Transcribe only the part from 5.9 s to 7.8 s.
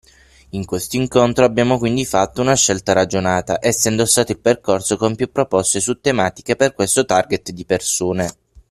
tematiche per questo target di